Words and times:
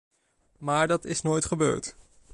Maar 0.57 0.87
dat 0.87 1.05
is 1.05 1.21
nooit 1.21 1.45
gebeurd. 1.45 1.95